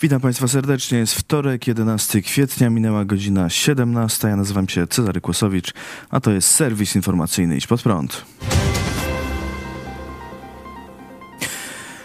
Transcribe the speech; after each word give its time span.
Witam 0.00 0.20
Państwa 0.20 0.48
serdecznie. 0.48 0.98
Jest 0.98 1.14
wtorek, 1.14 1.66
11 1.66 2.22
kwietnia, 2.22 2.70
minęła 2.70 3.04
godzina 3.04 3.50
17. 3.50 4.28
Ja 4.28 4.36
nazywam 4.36 4.68
się 4.68 4.86
Cezary 4.86 5.20
Kłosowicz, 5.20 5.72
a 6.10 6.20
to 6.20 6.30
jest 6.30 6.50
serwis 6.50 6.96
informacyjny 6.96 7.56
Idź 7.56 7.66
Pod 7.66 7.82
Prąd. 7.82 8.24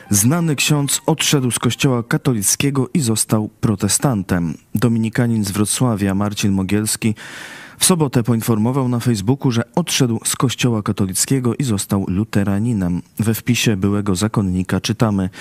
Znany 0.10 0.56
ksiądz 0.56 1.02
odszedł 1.06 1.52
z 1.52 1.60
kościoła 1.60 2.04
katolickiego 2.04 2.90
i 2.94 3.00
został 3.00 3.50
protestantem. 3.62 4.54
Dominikanin 4.76 5.46
z 5.46 5.52
Wrocławia 5.52 6.16
Marcin 6.16 6.52
Mogielski 6.52 7.16
w 7.80 7.86
sobotę 7.86 8.24
poinformował 8.24 8.88
na 8.88 9.00
Facebooku, 9.00 9.52
że 9.52 9.64
odszedł 9.76 10.20
z 10.26 10.36
kościoła 10.36 10.84
katolickiego 10.84 11.56
i 11.56 11.64
został 11.64 12.06
luteraninem. 12.08 13.02
We 13.20 13.34
wpisie 13.34 13.78
byłego 13.78 14.16
zakonnika 14.16 14.82
czytamy– 14.82 15.30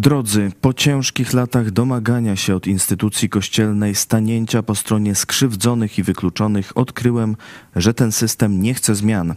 Drodzy, 0.00 0.52
po 0.60 0.74
ciężkich 0.74 1.32
latach 1.32 1.70
domagania 1.70 2.36
się 2.36 2.54
od 2.54 2.66
instytucji 2.66 3.28
kościelnej 3.28 3.94
stanięcia 3.94 4.62
po 4.62 4.74
stronie 4.74 5.14
skrzywdzonych 5.14 5.98
i 5.98 6.02
wykluczonych, 6.02 6.72
odkryłem, 6.74 7.36
że 7.76 7.94
ten 7.94 8.12
system 8.12 8.62
nie 8.62 8.74
chce 8.74 8.94
zmian. 8.94 9.34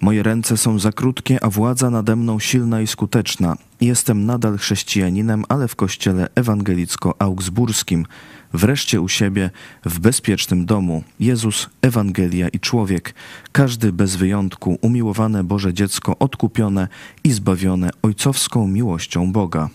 Moje 0.00 0.22
ręce 0.22 0.56
są 0.56 0.78
za 0.78 0.92
krótkie, 0.92 1.44
a 1.44 1.50
władza 1.50 1.90
nade 1.90 2.16
mną 2.16 2.38
silna 2.38 2.80
i 2.80 2.86
skuteczna. 2.86 3.56
Jestem 3.80 4.26
nadal 4.26 4.58
chrześcijaninem, 4.58 5.44
ale 5.48 5.68
w 5.68 5.76
kościele 5.76 6.28
ewangelicko-augsburskim. 6.34 8.04
Wreszcie 8.52 9.00
u 9.00 9.08
siebie, 9.08 9.50
w 9.84 9.98
bezpiecznym 9.98 10.66
domu. 10.66 11.02
Jezus, 11.20 11.70
Ewangelia 11.82 12.48
i 12.48 12.60
człowiek. 12.60 13.14
Każdy 13.52 13.92
bez 13.92 14.16
wyjątku, 14.16 14.78
umiłowane 14.82 15.44
Boże 15.44 15.74
dziecko, 15.74 16.18
odkupione 16.18 16.88
i 17.24 17.32
zbawione 17.32 17.90
ojcowską 18.02 18.68
miłością 18.68 19.32
Boga. 19.32 19.68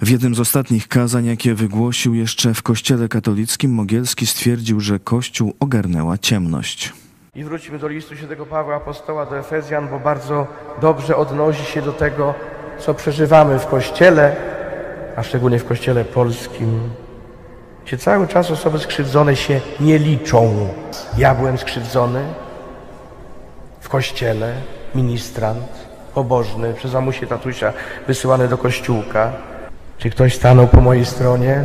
W 0.00 0.08
jednym 0.08 0.34
z 0.34 0.40
ostatnich 0.40 0.88
kazań, 0.88 1.24
jakie 1.24 1.54
wygłosił 1.54 2.14
jeszcze 2.14 2.54
w 2.54 2.62
kościele 2.62 3.08
katolickim, 3.08 3.74
Mogielski 3.74 4.26
stwierdził, 4.26 4.80
że 4.80 4.98
Kościół 4.98 5.54
ogarnęła 5.60 6.18
ciemność. 6.18 6.92
I 7.34 7.44
wróćmy 7.44 7.78
do 7.78 7.88
listu 7.88 8.16
świętego 8.16 8.46
Pawła 8.46 8.76
Apostoła 8.76 9.26
do 9.26 9.38
Efezjan, 9.38 9.88
bo 9.88 10.00
bardzo 10.00 10.46
dobrze 10.80 11.16
odnosi 11.16 11.64
się 11.64 11.82
do 11.82 11.92
tego, 11.92 12.34
co 12.78 12.94
przeżywamy 12.94 13.58
w 13.58 13.66
Kościele, 13.66 14.36
a 15.16 15.22
szczególnie 15.22 15.58
w 15.58 15.64
Kościele 15.64 16.04
polskim, 16.04 16.80
gdzie 17.86 17.98
cały 17.98 18.28
czas 18.28 18.50
osoby 18.50 18.78
skrzywdzone 18.78 19.36
się 19.36 19.60
nie 19.80 19.98
liczą. 19.98 20.68
Ja 21.18 21.34
byłem 21.34 21.58
skrzywdzony 21.58 22.24
w 23.80 23.88
Kościele, 23.88 24.54
ministrant, 24.94 25.83
pobożny, 26.14 26.74
przez 26.74 26.92
mamusię 26.92 27.26
tatusia 27.26 27.72
wysyłany 28.06 28.48
do 28.48 28.58
kościółka. 28.58 29.32
Czy 29.98 30.10
ktoś 30.10 30.34
stanął 30.34 30.66
po 30.66 30.80
mojej 30.80 31.04
stronie 31.04 31.62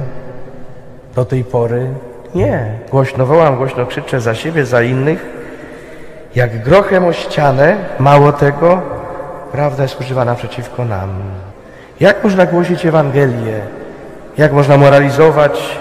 do 1.16 1.26
tej 1.26 1.44
pory? 1.44 1.88
Nie. 2.36 2.74
Głośno 2.92 3.26
wołam, 3.26 3.58
głośno 3.58 3.86
krzyczę 3.86 4.22
za 4.22 4.36
siebie, 4.36 4.66
za 4.66 4.82
innych. 4.82 5.26
Jak 6.36 6.64
grochem 6.64 7.06
o 7.06 7.14
ścianę, 7.14 7.78
mało 8.00 8.32
tego, 8.32 8.82
prawda 9.52 9.84
jest 9.84 10.02
używana 10.02 10.36
przeciwko 10.36 10.86
nam. 10.86 11.10
Jak 12.00 12.24
można 12.24 12.46
głosić 12.46 12.86
Ewangelię? 12.86 13.62
Jak 14.38 14.54
można 14.54 14.78
moralizować 14.78 15.80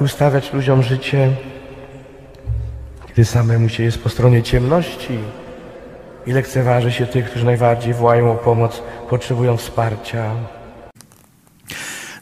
i 0.00 0.04
ustawiać 0.04 0.52
ludziom 0.52 0.82
życie, 0.82 1.28
gdy 3.12 3.24
samemu 3.24 3.68
się 3.68 3.82
jest 3.82 4.02
po 4.02 4.08
stronie 4.08 4.42
ciemności 4.42 5.18
i 6.26 6.32
lekceważy 6.32 6.92
się 6.92 7.06
tych, 7.06 7.30
którzy 7.30 7.44
najbardziej 7.44 7.94
wołają 7.94 8.32
o 8.32 8.34
pomoc, 8.34 8.82
potrzebują 9.10 9.56
wsparcia? 9.56 10.34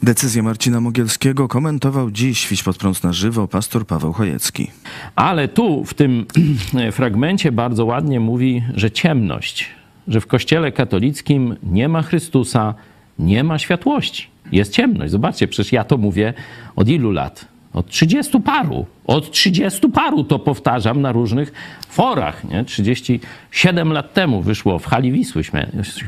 Decyzję 0.03 0.43
Marcina 0.43 0.81
Mogielskiego 0.81 1.47
komentował 1.47 2.11
dziś 2.11 2.39
Świć 2.39 2.63
pod 2.63 2.77
prąd 2.77 3.03
na 3.03 3.13
żywo 3.13 3.47
pastor 3.47 3.87
Paweł 3.87 4.13
Chojecki. 4.13 4.71
Ale 5.15 5.47
tu 5.47 5.85
w 5.85 5.93
tym 5.93 6.25
fragmencie 6.91 7.51
bardzo 7.51 7.85
ładnie 7.85 8.19
mówi, 8.19 8.63
że 8.75 8.91
ciemność, 8.91 9.69
że 10.07 10.21
w 10.21 10.27
kościele 10.27 10.71
katolickim 10.71 11.55
nie 11.63 11.89
ma 11.89 12.01
Chrystusa, 12.01 12.73
nie 13.19 13.43
ma 13.43 13.59
światłości. 13.59 14.27
Jest 14.51 14.73
ciemność. 14.73 15.11
Zobaczcie, 15.11 15.47
przecież 15.47 15.71
ja 15.71 15.83
to 15.83 15.97
mówię 15.97 16.33
od 16.75 16.87
ilu 16.87 17.11
lat? 17.11 17.45
Od 17.73 17.87
30 17.87 18.39
paru. 18.39 18.85
Od 19.07 19.31
30 19.31 19.89
paru 19.89 20.23
to 20.23 20.39
powtarzam 20.39 21.01
na 21.01 21.11
różnych 21.11 21.53
forach. 21.89 22.43
Nie? 22.43 22.63
37 22.63 23.91
lat 23.91 24.13
temu 24.13 24.41
wyszło 24.41 24.79
w 24.79 24.85
hali 24.85 25.11
Wisłyśmy 25.11 25.67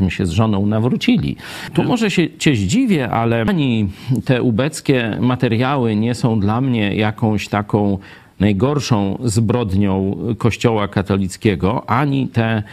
się 0.10 0.26
z 0.26 0.30
żoną 0.30 0.66
nawrócili. 0.66 1.36
Tu 1.74 1.84
może 1.84 2.12
się 2.12 2.38
cię 2.38 2.56
zdziwię, 2.56 3.10
ale 3.10 3.42
ani 3.42 3.90
te 4.26 4.42
ubeckie 4.42 5.18
materiały 5.20 5.96
nie 5.96 6.16
są 6.16 6.40
dla 6.40 6.62
mnie 6.62 6.96
jakąś 6.96 7.48
taką 7.48 7.98
najgorszą 8.42 9.18
zbrodnią 9.24 10.18
Kościoła 10.38 10.88
katolickiego, 10.88 11.90
ani 11.90 12.28
te 12.28 12.64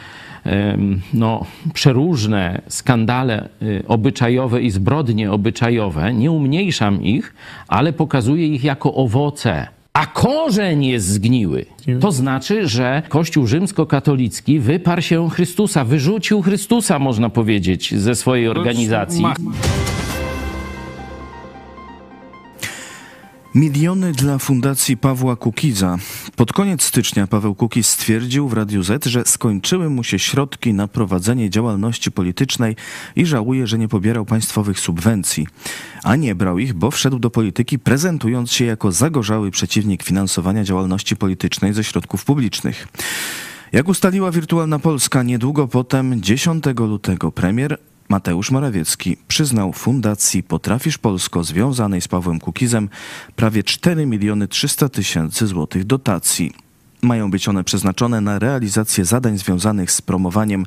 no, 1.14 1.44
przeróżne 1.74 2.62
skandale 2.68 3.48
y, 3.62 3.82
obyczajowe 3.88 4.62
i 4.62 4.70
zbrodnie 4.70 5.32
obyczajowe, 5.32 6.14
nie 6.14 6.30
umniejszam 6.30 7.02
ich, 7.02 7.34
ale 7.68 7.92
pokazuję 7.92 8.46
ich 8.46 8.64
jako 8.64 8.94
owoce. 8.94 9.66
A 9.92 10.06
korzeń 10.06 10.84
jest 10.84 11.06
zgniły. 11.06 11.66
To 12.00 12.12
znaczy, 12.12 12.68
że 12.68 13.02
Kościół 13.08 13.46
rzymskokatolicki 13.46 14.60
wyparł 14.60 15.02
się 15.02 15.30
Chrystusa, 15.30 15.84
wyrzucił 15.84 16.42
Chrystusa, 16.42 16.98
można 16.98 17.28
powiedzieć, 17.30 17.94
ze 17.94 18.14
swojej 18.14 18.48
organizacji. 18.48 19.24
Miliony 23.58 24.12
dla 24.12 24.38
Fundacji 24.38 24.96
Pawła 24.96 25.36
Kukiza. 25.36 25.96
Pod 26.36 26.52
koniec 26.52 26.82
stycznia 26.82 27.26
Paweł 27.26 27.54
Kukiz 27.54 27.88
stwierdził 27.88 28.48
w 28.48 28.52
Radiu 28.52 28.82
Z, 28.82 29.04
że 29.04 29.24
skończyły 29.26 29.90
mu 29.90 30.04
się 30.04 30.18
środki 30.18 30.74
na 30.74 30.88
prowadzenie 30.88 31.50
działalności 31.50 32.10
politycznej 32.10 32.76
i 33.16 33.26
żałuje, 33.26 33.66
że 33.66 33.78
nie 33.78 33.88
pobierał 33.88 34.24
państwowych 34.24 34.80
subwencji. 34.80 35.46
A 36.04 36.16
nie 36.16 36.34
brał 36.34 36.58
ich, 36.58 36.74
bo 36.74 36.90
wszedł 36.90 37.18
do 37.18 37.30
polityki 37.30 37.78
prezentując 37.78 38.52
się 38.52 38.64
jako 38.64 38.92
zagorzały 38.92 39.50
przeciwnik 39.50 40.02
finansowania 40.02 40.64
działalności 40.64 41.16
politycznej 41.16 41.72
ze 41.72 41.84
środków 41.84 42.24
publicznych. 42.24 42.88
Jak 43.72 43.88
ustaliła 43.88 44.30
Wirtualna 44.30 44.78
Polska, 44.78 45.22
niedługo 45.22 45.68
potem, 45.68 46.22
10 46.22 46.64
lutego, 46.78 47.32
premier 47.32 47.78
Mateusz 48.08 48.50
Morawiecki 48.50 49.16
przyznał 49.28 49.72
Fundacji 49.72 50.42
Potrafisz 50.42 50.98
Polsko 50.98 51.44
związanej 51.44 52.00
z 52.00 52.08
Pawłem 52.08 52.40
Kukizem 52.40 52.88
prawie 53.36 53.62
4 53.62 54.06
miliony 54.06 54.48
300 54.48 54.88
tysięcy 54.88 55.46
złotych 55.46 55.84
dotacji. 55.84 56.52
Mają 57.02 57.30
być 57.30 57.48
one 57.48 57.64
przeznaczone 57.64 58.20
na 58.20 58.38
realizację 58.38 59.04
zadań 59.04 59.38
związanych 59.38 59.92
z 59.92 60.02
promowaniem 60.02 60.66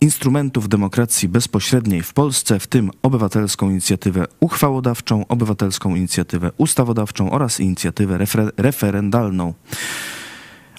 instrumentów 0.00 0.68
demokracji 0.68 1.28
bezpośredniej 1.28 2.02
w 2.02 2.12
Polsce, 2.12 2.60
w 2.60 2.66
tym 2.66 2.90
obywatelską 3.02 3.70
inicjatywę 3.70 4.26
uchwałodawczą, 4.40 5.26
obywatelską 5.26 5.94
inicjatywę 5.94 6.50
ustawodawczą 6.56 7.30
oraz 7.30 7.60
inicjatywę 7.60 8.18
refer 8.18 8.52
referendalną. 8.56 9.54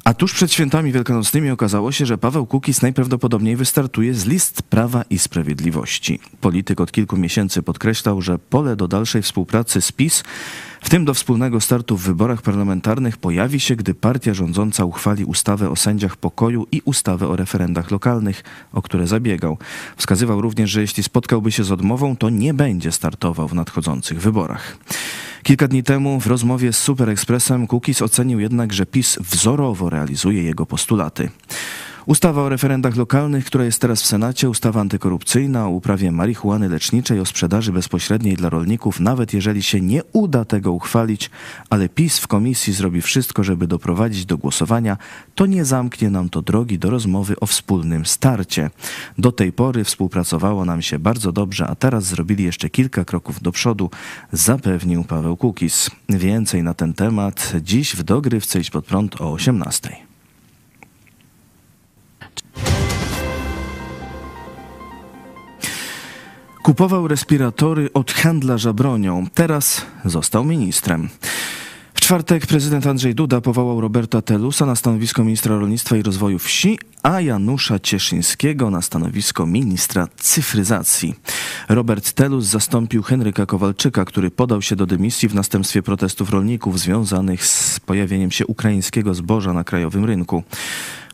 A 0.03 0.13
tuż 0.13 0.33
przed 0.33 0.53
świętami 0.53 0.91
wielkanocnymi 0.91 1.49
okazało 1.49 1.91
się, 1.91 2.05
że 2.05 2.17
Paweł 2.17 2.45
Kukiz 2.45 2.81
najprawdopodobniej 2.81 3.55
wystartuje 3.55 4.13
z 4.13 4.25
list 4.25 4.61
Prawa 4.61 5.03
i 5.09 5.19
Sprawiedliwości. 5.19 6.19
Polityk 6.41 6.81
od 6.81 6.91
kilku 6.91 7.17
miesięcy 7.17 7.63
podkreślał, 7.63 8.21
że 8.21 8.39
pole 8.39 8.75
do 8.75 8.87
dalszej 8.87 9.21
współpracy 9.21 9.81
z 9.81 9.91
PiS, 9.91 10.23
w 10.81 10.89
tym 10.89 11.05
do 11.05 11.13
wspólnego 11.13 11.61
startu 11.61 11.97
w 11.97 12.03
wyborach 12.03 12.41
parlamentarnych, 12.41 13.17
pojawi 13.17 13.59
się, 13.59 13.75
gdy 13.75 13.93
partia 13.93 14.33
rządząca 14.33 14.85
uchwali 14.85 15.25
ustawę 15.25 15.69
o 15.69 15.75
sędziach 15.75 16.15
pokoju 16.15 16.67
i 16.71 16.81
ustawę 16.85 17.27
o 17.27 17.35
referendach 17.35 17.91
lokalnych, 17.91 18.43
o 18.73 18.81
które 18.81 19.07
zabiegał. 19.07 19.57
Wskazywał 19.97 20.41
również, 20.41 20.69
że 20.69 20.81
jeśli 20.81 21.03
spotkałby 21.03 21.51
się 21.51 21.63
z 21.63 21.71
odmową, 21.71 22.15
to 22.15 22.29
nie 22.29 22.53
będzie 22.53 22.91
startował 22.91 23.47
w 23.47 23.53
nadchodzących 23.53 24.21
wyborach. 24.21 24.77
Kilka 25.43 25.67
dni 25.67 25.83
temu 25.83 26.19
w 26.19 26.27
rozmowie 26.27 26.73
z 26.73 26.77
Super 26.77 27.09
Expressem 27.09 27.67
ocenił 28.01 28.39
jednak, 28.39 28.73
że 28.73 28.85
PiS 28.85 29.19
wzorowo 29.19 29.89
realizuje 29.89 30.43
jego 30.43 30.65
postulaty. 30.65 31.29
Ustawa 32.05 32.41
o 32.41 32.49
referendach 32.49 32.95
lokalnych, 32.95 33.45
która 33.45 33.65
jest 33.65 33.81
teraz 33.81 34.01
w 34.01 34.05
Senacie, 34.05 34.49
ustawa 34.49 34.81
antykorupcyjna 34.81 35.65
o 35.65 35.69
uprawie 35.69 36.11
marihuany 36.11 36.69
leczniczej, 36.69 37.19
o 37.19 37.25
sprzedaży 37.25 37.71
bezpośredniej 37.71 38.35
dla 38.35 38.49
rolników, 38.49 38.99
nawet 38.99 39.33
jeżeli 39.33 39.63
się 39.63 39.81
nie 39.81 40.01
uda 40.13 40.45
tego 40.45 40.71
uchwalić, 40.71 41.29
ale 41.69 41.89
PiS 41.89 42.19
w 42.19 42.27
komisji 42.27 42.73
zrobi 42.73 43.01
wszystko, 43.01 43.43
żeby 43.43 43.67
doprowadzić 43.67 44.25
do 44.25 44.37
głosowania, 44.37 44.97
to 45.35 45.45
nie 45.45 45.65
zamknie 45.65 46.09
nam 46.09 46.29
to 46.29 46.41
drogi 46.41 46.79
do 46.79 46.89
rozmowy 46.89 47.39
o 47.39 47.45
wspólnym 47.45 48.05
starcie. 48.05 48.69
Do 49.17 49.31
tej 49.31 49.51
pory 49.51 49.83
współpracowało 49.83 50.65
nam 50.65 50.81
się 50.81 50.99
bardzo 50.99 51.31
dobrze, 51.31 51.67
a 51.67 51.75
teraz 51.75 52.03
zrobili 52.03 52.43
jeszcze 52.43 52.69
kilka 52.69 53.05
kroków 53.05 53.41
do 53.41 53.51
przodu, 53.51 53.89
zapewnił 54.31 55.03
Paweł 55.03 55.37
Kukis. 55.37 55.91
Więcej 56.09 56.63
na 56.63 56.73
ten 56.73 56.93
temat 56.93 57.53
dziś 57.61 57.95
w 57.95 58.03
dogrywce 58.03 58.59
Idź 58.59 58.69
pod 58.69 58.85
prąd 58.85 59.21
o 59.21 59.31
18. 59.31 60.10
Kupował 66.63 67.07
respiratory 67.07 67.89
od 67.93 68.11
handlarza 68.11 68.73
bronią. 68.73 69.27
Teraz 69.33 69.85
został 70.05 70.45
ministrem. 70.45 71.09
W 71.93 72.01
czwartek 72.01 72.47
prezydent 72.47 72.87
Andrzej 72.87 73.15
Duda 73.15 73.41
powołał 73.41 73.81
Roberta 73.81 74.21
Telusa 74.21 74.65
na 74.65 74.75
stanowisko 74.75 75.23
ministra 75.23 75.57
rolnictwa 75.57 75.97
i 75.97 76.03
rozwoju 76.03 76.39
wsi, 76.39 76.79
a 77.03 77.21
Janusza 77.21 77.79
Cieszyńskiego 77.79 78.69
na 78.69 78.81
stanowisko 78.81 79.45
ministra 79.45 80.07
cyfryzacji. 80.17 81.15
Robert 81.69 82.13
Telus 82.13 82.45
zastąpił 82.45 83.03
Henryka 83.03 83.45
Kowalczyka, 83.45 84.05
który 84.05 84.31
podał 84.31 84.61
się 84.61 84.75
do 84.75 84.85
dymisji 84.85 85.29
w 85.29 85.35
następstwie 85.35 85.83
protestów 85.83 86.29
rolników 86.29 86.79
związanych 86.79 87.45
z 87.45 87.79
pojawieniem 87.79 88.31
się 88.31 88.47
ukraińskiego 88.47 89.13
zboża 89.13 89.53
na 89.53 89.63
krajowym 89.63 90.05
rynku. 90.05 90.43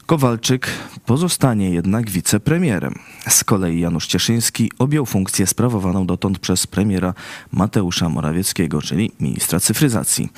Kowalczyk 0.07 0.67
pozostanie 1.05 1.69
jednak 1.69 2.09
wicepremierem. 2.09 2.93
Z 3.29 3.43
kolei 3.43 3.79
Janusz 3.79 4.07
Cieszyński 4.07 4.71
objął 4.79 5.05
funkcję 5.05 5.47
sprawowaną 5.47 6.05
dotąd 6.05 6.39
przez 6.39 6.67
premiera 6.67 7.13
Mateusza 7.51 8.09
Morawieckiego, 8.09 8.81
czyli 8.81 9.11
ministra 9.19 9.59
cyfryzacji. 9.59 10.29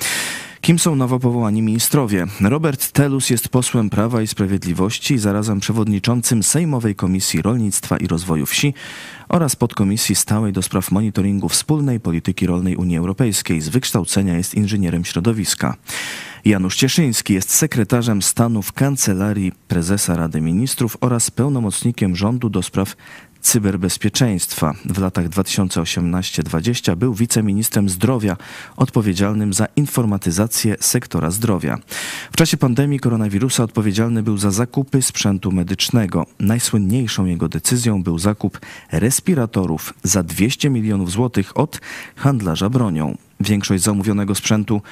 Kim 0.70 0.78
są 0.78 0.96
nowo 0.96 1.18
powołani 1.18 1.62
ministrowie? 1.62 2.26
Robert 2.40 2.92
Telus 2.92 3.30
jest 3.30 3.48
posłem 3.48 3.90
Prawa 3.90 4.22
i 4.22 4.26
Sprawiedliwości 4.26 5.14
i 5.14 5.18
zarazem 5.18 5.60
przewodniczącym 5.60 6.42
Sejmowej 6.42 6.94
Komisji 6.94 7.42
Rolnictwa 7.42 7.96
i 7.96 8.06
Rozwoju 8.06 8.46
Wsi 8.46 8.74
oraz 9.28 9.56
podkomisji 9.56 10.14
stałej 10.14 10.52
do 10.52 10.62
spraw 10.62 10.90
monitoringu 10.90 11.48
wspólnej 11.48 12.00
polityki 12.00 12.46
rolnej 12.46 12.76
Unii 12.76 12.96
Europejskiej. 12.96 13.60
Z 13.60 13.68
wykształcenia 13.68 14.36
jest 14.36 14.54
inżynierem 14.54 15.04
środowiska. 15.04 15.76
Janusz 16.44 16.76
Cieszyński 16.76 17.34
jest 17.34 17.54
sekretarzem 17.54 18.22
stanu 18.22 18.62
w 18.62 18.72
Kancelarii 18.72 19.52
Prezesa 19.68 20.16
Rady 20.16 20.40
Ministrów 20.40 20.96
oraz 21.00 21.30
pełnomocnikiem 21.30 22.16
rządu 22.16 22.48
do 22.48 22.62
spraw 22.62 22.96
cyberbezpieczeństwa. 23.40 24.74
W 24.84 24.98
latach 24.98 25.28
2018-2020 25.28 26.96
był 26.96 27.14
wiceministrem 27.14 27.88
zdrowia 27.88 28.36
odpowiedzialnym 28.76 29.52
za 29.52 29.66
informatyzację 29.76 30.76
sektora 30.80 31.30
zdrowia. 31.30 31.78
W 32.32 32.36
czasie 32.36 32.56
pandemii 32.56 33.00
koronawirusa 33.00 33.64
odpowiedzialny 33.64 34.22
był 34.22 34.38
za 34.38 34.50
zakupy 34.50 35.02
sprzętu 35.02 35.52
medycznego. 35.52 36.26
Najsłynniejszą 36.40 37.24
jego 37.24 37.48
decyzją 37.48 38.02
był 38.02 38.18
zakup 38.18 38.60
respiratorów 38.92 39.94
za 40.02 40.22
200 40.22 40.70
milionów 40.70 41.10
złotych 41.10 41.58
od 41.58 41.80
handlarza 42.16 42.70
bronią. 42.70 43.16
Większość 43.40 43.82
zamówionego 43.82 44.34
sprzętu 44.34 44.82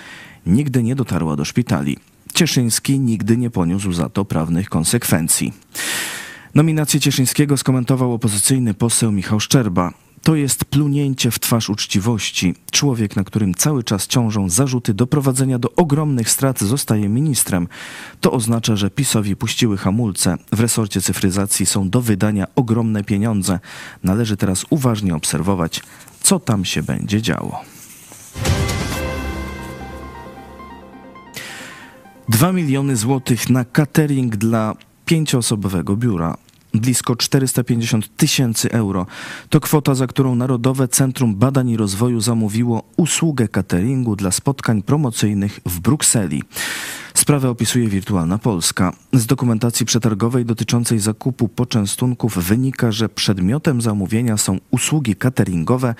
nigdy 0.47 0.83
nie 0.83 0.95
dotarła 0.95 1.37
do 1.37 1.45
szpitali. 1.45 1.97
Cieszyński 2.35 2.99
nigdy 2.99 3.37
nie 3.37 3.51
poniósł 3.51 3.93
za 3.93 4.09
to 4.09 4.25
prawnych 4.25 4.69
konsekwencji. 4.69 5.53
Nominację 6.55 7.01
Cieszyńskiego 7.01 7.57
skomentował 7.57 8.13
opozycyjny 8.13 8.75
poseł 8.75 9.13
Michał 9.13 9.41
Szczerba. 9.41 9.93
To 10.23 10.35
jest 10.35 10.65
plunięcie 10.65 11.31
w 11.31 11.39
twarz 11.39 11.71
uczciwości. 11.71 12.55
Człowiek, 12.71 13.17
na 13.17 13.25
którym 13.25 13.55
cały 13.55 13.85
czas 13.85 14.07
ciążą 14.07 14.51
zarzuty 14.51 14.95
doprowadzenia 14.95 15.59
do 15.59 15.75
ogromnych 15.75 16.31
strat, 16.31 16.61
zostaje 16.61 17.09
ministrem. 17.09 17.69
To 18.21 18.33
oznacza, 18.33 18.77
że 18.77 18.91
PiSowi 18.91 19.37
puściły 19.37 19.77
hamulce. 19.77 20.37
W 20.53 20.61
resorcie 20.61 21.01
cyfryzacji 21.01 21.67
są 21.67 21.91
do 21.91 22.01
wydania 22.01 22.47
ogromne 22.57 23.05
pieniądze. 23.05 23.59
Należy 24.05 24.37
teraz 24.37 24.65
uważnie 24.71 25.15
obserwować, 25.15 25.83
co 26.21 26.39
tam 26.41 26.65
się 26.65 26.83
będzie 26.83 27.23
działo. 27.23 27.61
2 32.29 32.53
miliony 32.53 32.97
złotych 32.97 33.51
na 33.51 33.65
catering 33.65 34.37
dla 34.37 34.75
pięcioosobowego 35.09 35.97
biura. 35.97 36.37
Blisko 36.75 37.17
450 37.17 38.17
tysięcy 38.17 38.73
euro 38.73 39.07
to 39.49 39.61
kwota, 39.61 39.95
za 39.95 40.07
którą 40.07 40.35
Narodowe 40.35 40.89
Centrum 40.89 41.37
Badań 41.37 41.71
i 41.71 41.77
Rozwoju 41.77 42.21
zamówiło 42.21 42.83
usługę 42.97 43.49
cateringu 43.49 44.17
dla 44.17 44.31
spotkań 44.31 44.83
promocyjnych 44.83 45.61
w 45.67 45.81
Brukseli. 45.81 46.43
Sprawę 47.15 47.51
opisuje 47.51 47.89
Wirtualna 47.89 48.39
Polska. 48.39 48.93
Z 49.13 49.27
dokumentacji 49.27 49.87
przetargowej 49.87 50.45
dotyczącej 50.45 50.99
zakupu 50.99 51.49
poczęstunków 51.49 52.39
wynika, 52.39 52.93
że 52.93 53.09
przedmiotem 53.09 53.81
zamówienia 53.81 54.37
są 54.37 54.59
usługi 54.71 55.17
cateringowe 55.17 55.95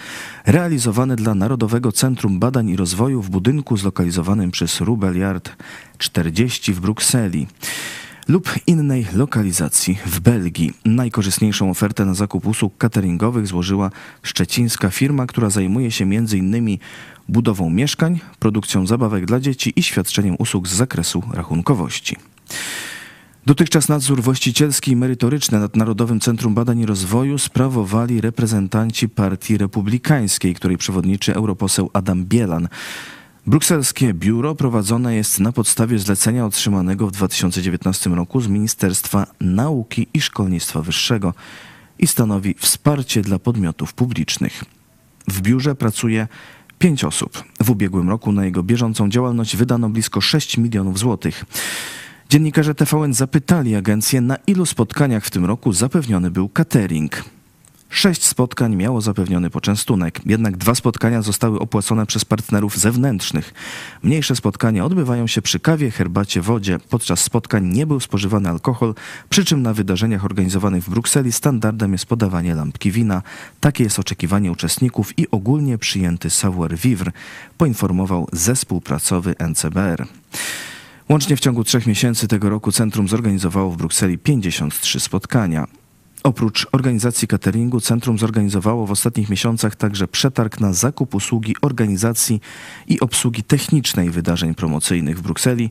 realizowane 0.47 1.17
dla 1.17 1.35
Narodowego 1.35 1.93
Centrum 1.93 2.39
Badań 2.39 2.69
i 2.69 2.77
Rozwoju 2.77 3.23
w 3.23 3.31
budynku 3.31 3.77
zlokalizowanym 3.77 4.51
przy 4.51 4.85
Rubeliard 4.85 5.51
40 5.99 6.73
w 6.73 6.81
Brukseli 6.81 7.47
lub 8.29 8.55
innej 8.67 9.07
lokalizacji 9.15 9.99
w 10.07 10.21
Belgii. 10.21 10.73
Najkorzystniejszą 10.85 11.71
ofertę 11.71 12.05
na 12.05 12.15
zakup 12.15 12.47
usług 12.47 12.79
cateringowych 12.79 13.47
złożyła 13.47 13.91
szczecińska 14.23 14.91
firma, 14.91 15.27
która 15.27 15.51
zajmuje 15.51 15.91
się 15.91 16.05
m.in. 16.05 16.79
budową 17.29 17.71
mieszkań, 17.71 18.21
produkcją 18.39 18.87
zabawek 18.87 19.27
dla 19.27 19.41
dzieci 19.41 19.73
i 19.77 19.83
świadczeniem 19.83 20.37
usług 20.39 20.69
z 20.69 20.73
zakresu 20.73 21.23
rachunkowości. 21.33 22.17
Dotychczas 23.47 23.89
nadzór 23.89 24.23
właścicielski 24.23 24.91
i 24.91 24.97
merytoryczny 24.97 25.61
nad 25.61 25.77
Narodowym 25.77 26.21
Centrum 26.21 26.55
Badań 26.55 26.81
i 26.81 26.87
Rozwoju 26.87 27.39
sprawowali 27.39 28.21
reprezentanci 28.21 29.09
Partii 29.09 29.59
Republikańskiej, 29.59 30.55
której 30.55 30.79
przewodniczy 30.79 31.35
europoseł 31.35 31.91
Adam 31.93 32.25
Bielan. 32.25 32.69
Brukselskie 33.49 34.15
biuro 34.15 34.55
prowadzone 34.55 35.15
jest 35.15 35.41
na 35.41 35.53
podstawie 35.53 35.99
zlecenia 35.99 36.47
otrzymanego 36.47 37.07
w 37.07 37.13
2019 37.13 38.11
roku 38.11 38.41
z 38.41 38.49
Ministerstwa 38.49 39.27
Nauki 39.41 40.07
i 40.15 40.21
Szkolnictwa 40.21 40.83
Wyższego 40.83 41.35
i 41.99 42.07
stanowi 42.07 42.55
wsparcie 42.59 43.23
dla 43.23 43.39
podmiotów 43.39 43.95
publicznych. 43.95 44.65
W 45.29 45.41
biurze 45.41 45.75
pracuje 45.75 46.29
pięć 46.79 47.05
osób. 47.05 47.45
W 47.61 47.71
ubiegłym 47.71 48.09
roku 48.09 48.33
na 48.33 48.45
jego 48.45 48.63
bieżącą 48.63 49.09
działalność 49.09 49.57
wydano 49.57 49.89
blisko 49.89 50.21
6 50.21 50.59
milionów 50.59 50.99
złotych. 50.99 51.45
Dziennikarze 52.29 52.75
TVN 52.75 53.15
zapytali 53.15 53.75
agencję, 53.75 54.21
na 54.21 54.37
ilu 54.47 54.67
spotkaniach 54.67 55.25
w 55.25 55.31
tym 55.31 55.45
roku 55.45 55.73
zapewniony 55.73 56.31
był 56.31 56.49
catering. 56.49 57.25
Sześć 57.91 58.25
spotkań 58.25 58.77
miało 58.77 59.01
zapewniony 59.01 59.51
poczęstunek, 59.51 60.21
jednak 60.27 60.57
dwa 60.57 60.75
spotkania 60.75 61.23
zostały 61.23 61.59
opłacone 61.59 62.07
przez 62.07 62.25
partnerów 62.25 62.79
zewnętrznych. 62.79 63.55
Mniejsze 64.03 64.37
spotkania 64.37 64.85
odbywają 64.85 65.27
się 65.27 65.43
przy 65.43 65.61
kawie, 65.61 65.91
herbacie, 65.91 66.41
wodzie. 66.41 66.79
Podczas 66.91 67.21
spotkań 67.21 67.67
nie 67.67 67.87
był 67.87 68.01
spożywany 68.01 68.49
alkohol, 68.49 68.95
przy 69.29 69.45
czym 69.45 69.63
na 69.63 69.75
wydarzeniach 69.75 70.25
organizowanych 70.25 70.85
w 70.85 70.91
Brukseli 70.91 71.33
standardem 71.33 71.93
jest 71.93 72.07
podawanie 72.07 72.55
lampki 72.55 72.91
wina. 72.91 73.23
Takie 73.61 73.85
jest 73.85 73.99
oczekiwanie 73.99 74.53
uczestników 74.53 75.19
i 75.19 75.31
ogólnie 75.31 75.79
przyjęty 75.79 76.31
savoir-vivre, 76.31 77.13
poinformował 77.59 78.29
zespół 78.33 78.81
pracowy 78.81 79.35
NCBR. 79.39 80.07
Łącznie 81.09 81.37
w 81.37 81.41
ciągu 81.41 81.65
trzech 81.65 81.87
miesięcy 81.87 82.29
tego 82.29 82.51
roku 82.51 82.73
centrum 82.73 83.09
zorganizowało 83.09 83.71
w 83.71 83.77
Brukseli 83.77 84.19
53 84.19 85.01
spotkania. 85.01 85.78
Oprócz 86.23 86.67
organizacji 86.73 87.29
cateringu, 87.29 87.81
centrum 87.81 88.19
zorganizowało 88.19 88.87
w 88.87 88.91
ostatnich 88.91 89.29
miesiącach 89.29 89.77
także 89.77 90.09
przetarg 90.09 90.61
na 90.61 90.73
zakup 90.73 91.15
usługi 91.15 91.55
organizacji 91.63 92.41
i 92.89 93.01
obsługi 93.01 93.43
technicznej 93.43 94.11
wydarzeń 94.11 94.55
promocyjnych 94.55 95.19
w 95.19 95.23
Brukseli. 95.23 95.71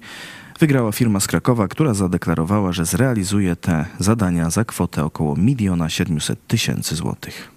Wygrała 0.59 0.91
firma 0.91 1.19
z 1.19 1.27
Krakowa, 1.27 1.67
która 1.67 1.93
zadeklarowała, 1.93 2.71
że 2.71 2.85
zrealizuje 2.85 3.55
te 3.55 3.85
zadania 3.99 4.49
za 4.49 4.65
kwotę 4.65 5.03
około 5.03 5.35
1 5.59 5.89
700 5.89 6.47
tysięcy 6.47 6.95
złotych. 6.95 7.51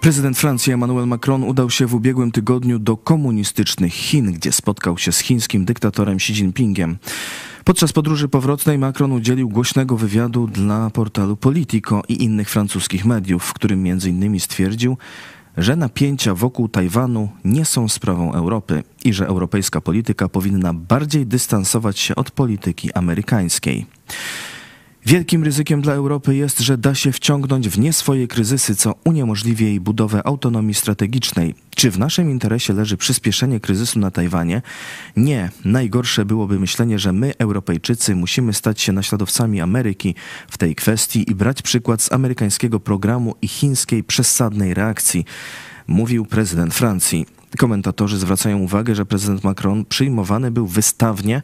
Prezydent 0.00 0.38
Francji 0.38 0.72
Emmanuel 0.72 1.06
Macron 1.06 1.44
udał 1.44 1.70
się 1.70 1.86
w 1.86 1.94
ubiegłym 1.94 2.30
tygodniu 2.30 2.78
do 2.78 2.96
komunistycznych 2.96 3.92
Chin, 3.92 4.32
gdzie 4.32 4.52
spotkał 4.52 4.98
się 4.98 5.12
z 5.12 5.18
chińskim 5.18 5.64
dyktatorem 5.64 6.16
Xi 6.16 6.32
Jinpingiem. 6.32 6.96
Podczas 7.64 7.92
podróży 7.92 8.28
powrotnej 8.28 8.78
Macron 8.78 9.12
udzielił 9.12 9.48
głośnego 9.48 9.96
wywiadu 9.96 10.46
dla 10.46 10.90
portalu 10.90 11.36
Politico 11.36 12.02
i 12.08 12.24
innych 12.24 12.50
francuskich 12.50 13.04
mediów, 13.04 13.44
w 13.44 13.52
którym 13.52 13.86
m.in. 13.86 14.40
stwierdził, 14.40 14.96
że 15.56 15.76
napięcia 15.76 16.34
wokół 16.34 16.68
Tajwanu 16.68 17.28
nie 17.44 17.64
są 17.64 17.88
sprawą 17.88 18.32
Europy 18.32 18.82
i 19.04 19.12
że 19.12 19.26
europejska 19.26 19.80
polityka 19.80 20.28
powinna 20.28 20.74
bardziej 20.74 21.26
dystansować 21.26 21.98
się 21.98 22.14
od 22.14 22.30
polityki 22.30 22.92
amerykańskiej. 22.92 23.86
Wielkim 25.06 25.44
ryzykiem 25.44 25.82
dla 25.82 25.92
Europy 25.92 26.36
jest, 26.36 26.60
że 26.60 26.78
da 26.78 26.94
się 26.94 27.12
wciągnąć 27.12 27.68
w 27.68 27.78
nie 27.78 27.92
swoje 27.92 28.28
kryzysy, 28.28 28.76
co 28.76 28.94
uniemożliwi 29.04 29.64
jej 29.64 29.80
budowę 29.80 30.26
autonomii 30.26 30.74
strategicznej. 30.74 31.54
Czy 31.76 31.90
w 31.90 31.98
naszym 31.98 32.30
interesie 32.30 32.72
leży 32.72 32.96
przyspieszenie 32.96 33.60
kryzysu 33.60 33.98
na 33.98 34.10
Tajwanie? 34.10 34.62
Nie. 35.16 35.50
Najgorsze 35.64 36.24
byłoby 36.24 36.60
myślenie, 36.60 36.98
że 36.98 37.12
my, 37.12 37.34
Europejczycy, 37.38 38.16
musimy 38.16 38.52
stać 38.52 38.80
się 38.80 38.92
naśladowcami 38.92 39.60
Ameryki 39.60 40.14
w 40.48 40.58
tej 40.58 40.74
kwestii 40.74 41.30
i 41.30 41.34
brać 41.34 41.62
przykład 41.62 42.02
z 42.02 42.12
amerykańskiego 42.12 42.80
programu 42.80 43.34
i 43.42 43.48
chińskiej 43.48 44.04
przesadnej 44.04 44.74
reakcji, 44.74 45.24
mówił 45.86 46.26
prezydent 46.26 46.74
Francji. 46.74 47.26
Komentatorzy 47.58 48.18
zwracają 48.18 48.58
uwagę, 48.58 48.94
że 48.94 49.06
prezydent 49.06 49.44
Macron 49.44 49.84
przyjmowany 49.84 50.50
był 50.50 50.66
wystawnie 50.66 51.42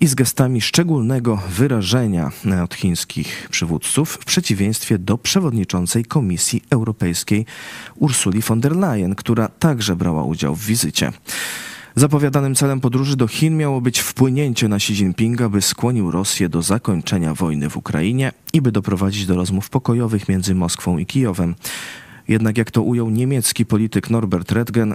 i 0.00 0.06
z 0.06 0.14
gestami 0.14 0.60
szczególnego 0.60 1.42
wyrażenia 1.50 2.30
od 2.64 2.74
chińskich 2.74 3.48
przywódców, 3.50 4.18
w 4.20 4.24
przeciwieństwie 4.24 4.98
do 4.98 5.18
przewodniczącej 5.18 6.04
Komisji 6.04 6.62
Europejskiej 6.70 7.46
Ursuli 7.94 8.40
von 8.40 8.60
der 8.60 8.76
Leyen, 8.76 9.14
która 9.14 9.48
także 9.48 9.96
brała 9.96 10.24
udział 10.24 10.54
w 10.54 10.64
wizycie. 10.66 11.12
Zapowiadanym 11.94 12.54
celem 12.54 12.80
podróży 12.80 13.16
do 13.16 13.28
Chin 13.28 13.56
miało 13.56 13.80
być 13.80 13.98
wpłynięcie 13.98 14.68
na 14.68 14.76
Xi 14.76 14.92
Jinpinga, 14.92 15.48
by 15.48 15.62
skłonił 15.62 16.10
Rosję 16.10 16.48
do 16.48 16.62
zakończenia 16.62 17.34
wojny 17.34 17.70
w 17.70 17.76
Ukrainie 17.76 18.32
i 18.52 18.62
by 18.62 18.72
doprowadzić 18.72 19.26
do 19.26 19.36
rozmów 19.36 19.70
pokojowych 19.70 20.28
między 20.28 20.54
Moskwą 20.54 20.98
i 20.98 21.06
Kijowem. 21.06 21.54
Jednak 22.28 22.58
jak 22.58 22.70
to 22.70 22.82
ujął 22.82 23.10
niemiecki 23.10 23.66
polityk 23.66 24.10
Norbert 24.10 24.52
Redgen, 24.52 24.94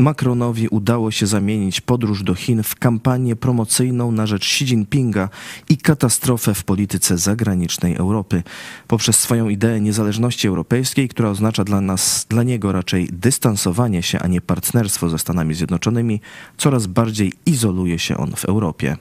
Macronowi 0.00 0.68
udało 0.68 1.10
się 1.10 1.26
zamienić 1.26 1.80
podróż 1.80 2.22
do 2.22 2.34
Chin 2.34 2.62
w 2.62 2.74
kampanię 2.74 3.36
promocyjną 3.36 4.12
na 4.12 4.26
rzecz 4.26 4.42
Xi 4.42 4.64
Jinpinga 4.64 5.28
i 5.68 5.76
katastrofę 5.76 6.54
w 6.54 6.64
polityce 6.64 7.18
zagranicznej 7.18 7.96
Europy. 7.96 8.42
Poprzez 8.88 9.18
swoją 9.18 9.48
ideę 9.48 9.80
niezależności 9.80 10.48
europejskiej, 10.48 11.08
która 11.08 11.30
oznacza 11.30 11.64
dla 11.64 11.80
nas, 11.80 12.26
dla 12.28 12.42
niego 12.42 12.72
raczej 12.72 13.08
dystansowanie 13.12 14.02
się, 14.02 14.18
a 14.18 14.26
nie 14.26 14.40
partnerstwo 14.40 15.08
ze 15.08 15.18
Stanami 15.18 15.54
Zjednoczonymi, 15.54 16.20
coraz 16.56 16.86
bardziej 16.86 17.32
izoluje 17.46 17.98
się 17.98 18.16
on 18.16 18.32
w 18.36 18.44
Europie. 18.44 18.96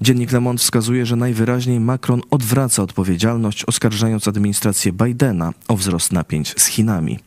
Dziennik 0.00 0.32
Le 0.32 0.40
Monde 0.40 0.58
wskazuje, 0.58 1.06
że 1.06 1.16
najwyraźniej 1.16 1.80
Macron 1.80 2.22
odwraca 2.30 2.82
odpowiedzialność, 2.82 3.64
oskarżając 3.64 4.28
administrację 4.28 4.92
Bidena 4.92 5.52
o 5.68 5.76
wzrost 5.76 6.12
napięć 6.12 6.54
z 6.56 6.66
Chinami. 6.66 7.18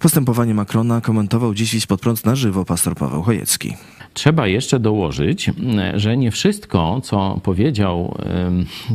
Postępowanie 0.00 0.54
Macrona 0.54 1.00
komentował 1.00 1.54
dziś 1.54 1.86
pod 1.86 2.00
prąd 2.00 2.24
na 2.24 2.36
żywo 2.36 2.64
pastor 2.64 2.94
Paweł 2.94 3.22
Chojecki. 3.22 3.74
Trzeba 4.14 4.46
jeszcze 4.46 4.80
dołożyć, 4.80 5.50
że 5.94 6.16
nie 6.16 6.30
wszystko, 6.30 7.00
co 7.04 7.40
powiedział 7.42 8.18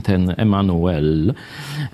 ten 0.03 0.33
Emmanuel, 0.37 1.33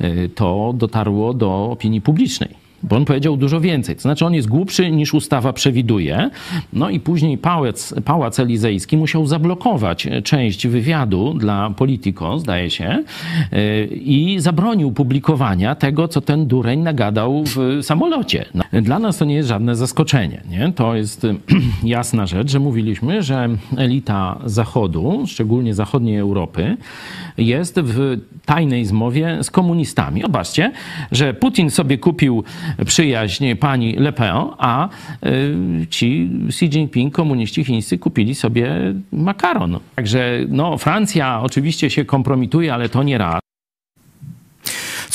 y, 0.02 0.30
to 0.36 0.74
dotarło 0.78 1.34
do 1.34 1.66
opinii 1.72 2.02
publicznej 2.02 2.67
bo 2.84 2.96
on 2.96 3.06
powiedział 3.06 3.38
dużo 3.38 3.62
więcej. 3.62 3.96
To 3.96 4.02
znaczy, 4.02 4.26
on 4.26 4.34
jest 4.34 4.48
głupszy 4.48 4.92
niż 4.92 5.14
ustawa 5.14 5.54
przewiduje. 5.54 6.30
No 6.74 6.90
i 6.90 7.00
później 7.00 7.38
Pałac, 7.38 7.94
Pałac 8.06 8.40
Elizejski 8.40 8.98
musiał 8.98 9.28
zablokować 9.28 10.08
część 10.24 10.68
wywiadu 10.68 11.34
dla 11.34 11.70
Politico, 11.70 12.40
zdaje 12.40 12.70
się, 12.70 13.04
y, 13.54 13.86
i 13.96 14.40
zabronił 14.40 14.92
publikowania 14.92 15.76
tego, 15.76 16.08
co 16.08 16.22
ten 16.22 16.48
dureń 16.48 16.80
nagadał 16.80 17.44
w 17.44 17.80
samolocie. 17.82 18.46
No, 18.54 18.64
dla 18.82 19.00
nas 19.00 19.18
to 19.18 19.26
nie 19.26 19.36
jest 19.36 19.50
żadne 19.50 19.76
zaskoczenie. 19.76 20.42
Nie? 20.50 20.74
To 20.76 20.96
jest 20.96 21.28
jasna 21.84 22.26
rzecz, 22.26 22.52
że 22.52 22.60
mówiliśmy, 22.60 23.24
że 23.24 23.50
elita 23.78 24.40
Zachodu, 24.46 25.24
szczególnie 25.28 25.74
zachodniej 25.74 26.18
Europy, 26.18 26.78
jest 27.38 27.80
w 27.80 28.18
tajnej 28.46 28.86
zmowie 28.86 29.44
z 29.44 29.52
komunistami. 29.52 30.22
Zobaczcie, 30.22 30.72
że 31.12 31.34
Putin 31.34 31.70
sobie 31.70 31.98
kupił 31.98 32.44
przyjaźń 32.86 33.56
pani 33.56 33.94
Le 33.94 34.14
Pen, 34.14 34.36
a 34.58 34.90
y, 35.26 35.88
ci 35.90 36.30
Xi 36.48 36.66
Jinping, 36.66 37.14
komuniści 37.14 37.64
chińscy 37.64 37.98
kupili 37.98 38.36
sobie 38.36 38.94
makaron. 39.12 39.80
Także 39.96 40.40
no, 40.50 40.78
Francja 40.78 41.42
oczywiście 41.42 41.90
się 41.90 42.06
kompromituje, 42.06 42.74
ale 42.74 42.90
to 42.90 43.04
nie 43.04 43.18
raz. 43.18 43.47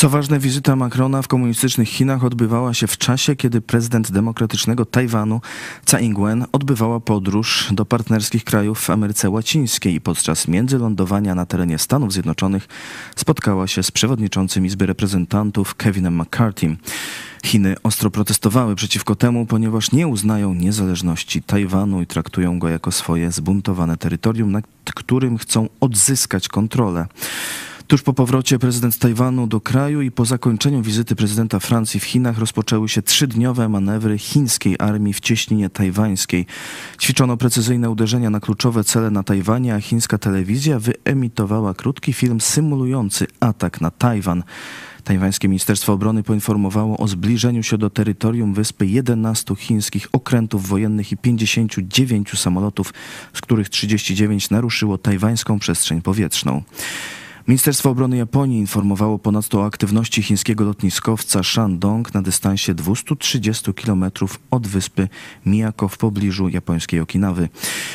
Co 0.03 0.09
ważne, 0.09 0.39
wizyta 0.39 0.77
Macrona 0.77 1.23
w 1.23 1.29
komunistycznych 1.29 1.89
Chinach 1.89 2.25
odbywała 2.25 2.75
się 2.75 2.87
w 2.87 2.99
czasie, 2.99 3.37
kiedy 3.37 3.61
prezydent 3.61 4.11
demokratycznego 4.11 4.85
Tajwanu 4.85 5.41
Tsai 5.85 6.05
Ing-wen 6.05 6.45
odbywała 6.53 7.01
podróż 7.01 7.69
do 7.73 7.85
partnerskich 7.85 8.45
krajów 8.45 8.81
w 8.81 8.91
Ameryce 8.91 9.31
Łacińskiej 9.31 9.95
i 9.95 10.01
podczas 10.01 10.49
międzylądowania 10.49 11.35
na 11.35 11.47
terenie 11.47 11.79
Stanów 11.79 12.13
Zjednoczonych 12.13 12.69
spotkała 13.17 13.67
się 13.67 13.83
z 13.83 13.91
przewodniczącym 13.91 14.67
Izby 14.67 14.87
Reprezentantów 14.87 15.75
Kevinem 15.75 16.21
McCarthy. 16.21 16.77
Chiny 17.45 17.75
ostro 17.83 18.11
protestowały 18.11 18.75
przeciwko 18.75 19.17
temu, 19.17 19.47
ponieważ 19.47 19.93
nie 19.93 20.09
uznają 20.09 20.55
niezależności 20.55 21.43
Tajwanu 21.43 22.03
i 22.03 22.07
traktują 22.07 22.59
go 22.59 22.69
jako 22.69 22.93
swoje 22.93 23.33
zbuntowane 23.33 23.97
terytorium, 23.97 24.53
nad 24.53 24.65
którym 24.95 25.39
chcą 25.39 25.69
odzyskać 25.81 26.49
kontrolę. 26.49 27.07
Tuż 27.93 28.03
po 28.03 28.13
powrocie 28.13 28.59
prezydent 28.59 28.99
Tajwanu 28.99 29.47
do 29.47 29.61
kraju 29.61 30.03
i 30.03 30.11
po 30.11 30.25
zakończeniu 30.25 30.83
wizyty 30.83 31.17
prezydenta 31.17 31.61
Francji 31.61 32.01
w 32.01 32.05
Chinach 32.05 32.39
rozpoczęły 32.39 32.89
się 32.89 33.03
trzydniowe 33.03 33.69
manewry 33.69 34.19
chińskiej 34.19 34.77
armii 34.79 35.15
w 35.15 35.21
cieśninie 35.21 35.71
tajwańskiej. 35.71 36.47
Ćwiczono 37.01 37.37
precyzyjne 37.37 37.91
uderzenia 37.91 38.31
na 38.31 38.41
kluczowe 38.41 38.85
cele 38.85 39.11
na 39.11 39.23
Tajwanie, 39.23 39.75
a 39.75 39.81
chińska 39.81 40.19
telewizja 40.19 40.79
wyemitowała 40.79 41.75
krótki 41.75 42.13
film 42.13 42.41
symulujący 42.41 43.27
atak 43.41 43.81
na 43.81 43.91
Tajwan. 43.91 44.43
Tajwańskie 45.05 45.49
Ministerstwo 45.49 45.93
Obrony 45.93 46.23
poinformowało 46.23 46.97
o 46.97 47.09
zbliżeniu 47.09 47.63
się 47.63 47.79
do 47.79 47.91
terytorium 47.91 48.55
wyspy 48.55 48.87
11 48.87 49.55
chińskich 49.55 50.09
okrętów 50.13 50.69
wojennych 50.69 51.13
i 51.13 51.17
59 51.17 52.41
samolotów, 52.41 52.95
z 53.33 53.41
których 53.41 53.69
39 53.69 54.51
naruszyło 54.51 54.99
tajwańską 54.99 55.59
przestrzeń 55.59 56.03
powietrzną. 56.03 56.63
Ministerstwo 57.49 57.91
Obrony 57.91 58.17
Japonii 58.17 58.59
informowało 58.59 59.19
ponadto 59.19 59.61
o 59.61 59.67
aktywności 59.67 60.23
chińskiego 60.23 60.65
lotniskowca 60.65 61.43
Shandong 61.43 62.15
na 62.15 62.23
dystansie 62.23 62.75
230 62.75 63.75
km 63.75 64.05
od 64.51 64.67
wyspy 64.67 65.09
Miyako 65.47 65.89
w 65.89 65.99
pobliżu 65.99 66.49
japońskiej 66.49 67.01
Okinawy. 67.01 67.49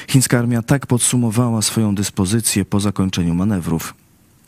Chińska 0.08 0.40
armia 0.40 0.62
tak 0.62 0.88
podsumowała 0.88 1.62
swoją 1.62 1.96
dyspozycję 1.96 2.66
po 2.66 2.80
zakończeniu 2.80 3.34
manewrów. 3.36 3.94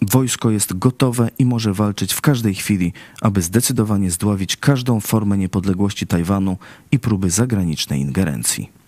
Wojsko 0.01 0.50
jest 0.51 0.77
gotowe 0.77 1.29
i 1.39 1.46
może 1.46 1.74
walczyć 1.74 2.13
w 2.13 2.22
każdej 2.22 2.56
chwili, 2.56 2.94
aby 3.22 3.41
zdecydowanie 3.41 4.12
zdławić 4.12 4.58
każdą 4.58 5.00
formę 5.00 5.38
niepodległości 5.38 6.08
Tajwanu 6.08 6.58
i 6.91 7.00
próby 7.00 7.29
zagranicznej 7.29 8.01
ingerencji. 8.01 8.78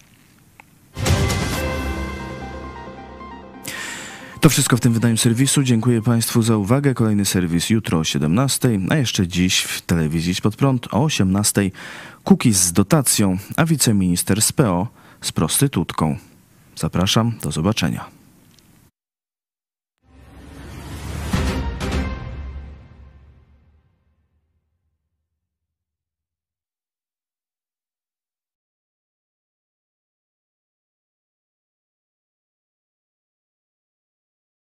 To 4.41 4.50
wszystko 4.50 4.77
w 4.77 4.79
tym 4.79 4.93
wydaniu 4.93 5.17
serwisu. 5.17 5.63
Dziękuję 5.63 6.01
Państwu 6.01 6.41
za 6.41 6.57
uwagę. 6.57 6.93
Kolejny 6.93 7.25
serwis 7.25 7.69
jutro 7.69 8.00
o 8.00 8.03
17, 8.03 8.79
a 8.89 8.95
jeszcze 8.95 9.27
dziś 9.27 9.62
w 9.62 9.81
telewizji 9.81 10.36
pod 10.43 10.55
prąd 10.55 10.88
o 10.91 11.03
18. 11.03 11.71
Cookies 12.24 12.57
z 12.57 12.74
dotacją, 12.74 13.38
a 13.57 13.65
wiceminister 13.65 14.41
z 14.41 14.51
PO 14.51 14.88
z 15.21 15.31
prostytutką. 15.31 16.17
Zapraszam, 16.75 17.33
do 17.41 17.51
zobaczenia. 17.51 18.21